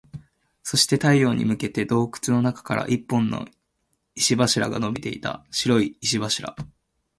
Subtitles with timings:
[0.63, 3.45] そして、太陽に向けて洞窟の中から一本の
[4.15, 5.45] 石柱が伸びていた。
[5.51, 6.55] 白い石柱。